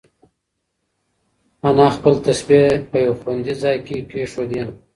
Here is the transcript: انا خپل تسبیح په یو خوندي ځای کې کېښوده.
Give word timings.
انا 1.67 1.87
خپل 1.95 2.13
تسبیح 2.27 2.65
په 2.89 2.97
یو 3.05 3.13
خوندي 3.19 3.53
ځای 3.61 3.77
کې 3.85 3.97
کېښوده. 4.09 4.63